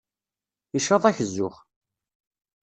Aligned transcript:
Icaḍ-ak 0.77 1.17
zzux. 1.29 1.55